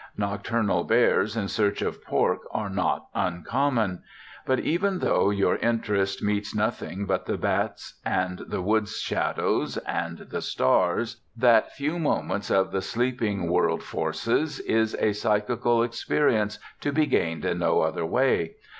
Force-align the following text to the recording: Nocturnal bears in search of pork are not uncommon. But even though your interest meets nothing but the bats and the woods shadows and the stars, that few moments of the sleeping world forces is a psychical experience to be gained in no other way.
Nocturnal 0.17 0.83
bears 0.83 1.37
in 1.37 1.47
search 1.47 1.83
of 1.83 2.03
pork 2.03 2.39
are 2.49 2.71
not 2.71 3.05
uncommon. 3.13 4.01
But 4.47 4.59
even 4.61 4.97
though 4.97 5.29
your 5.29 5.57
interest 5.57 6.23
meets 6.23 6.55
nothing 6.55 7.05
but 7.05 7.27
the 7.27 7.37
bats 7.37 7.99
and 8.03 8.39
the 8.47 8.63
woods 8.63 8.97
shadows 8.97 9.77
and 9.77 10.17
the 10.17 10.41
stars, 10.41 11.21
that 11.37 11.73
few 11.73 11.99
moments 11.99 12.49
of 12.49 12.71
the 12.71 12.81
sleeping 12.81 13.47
world 13.47 13.83
forces 13.83 14.59
is 14.61 14.95
a 14.99 15.13
psychical 15.13 15.83
experience 15.83 16.57
to 16.79 16.91
be 16.91 17.05
gained 17.05 17.45
in 17.45 17.59
no 17.59 17.81
other 17.81 18.03
way. 18.03 18.55